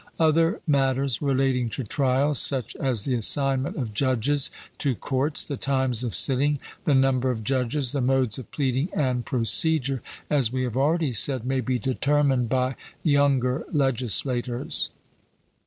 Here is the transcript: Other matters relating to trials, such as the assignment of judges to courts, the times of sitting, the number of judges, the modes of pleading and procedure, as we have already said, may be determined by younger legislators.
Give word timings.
Other 0.19 0.61
matters 0.65 1.21
relating 1.21 1.69
to 1.77 1.83
trials, 1.83 2.39
such 2.39 2.75
as 2.77 3.03
the 3.05 3.13
assignment 3.13 3.77
of 3.77 3.93
judges 3.93 4.49
to 4.79 4.95
courts, 4.95 5.45
the 5.45 5.57
times 5.57 6.03
of 6.03 6.15
sitting, 6.15 6.57
the 6.85 6.95
number 6.95 7.29
of 7.29 7.43
judges, 7.43 7.91
the 7.91 8.01
modes 8.01 8.39
of 8.39 8.49
pleading 8.49 8.89
and 8.93 9.23
procedure, 9.23 10.01
as 10.27 10.51
we 10.51 10.63
have 10.63 10.75
already 10.75 11.11
said, 11.11 11.45
may 11.45 11.59
be 11.61 11.77
determined 11.77 12.49
by 12.49 12.77
younger 13.03 13.63
legislators. 13.71 14.89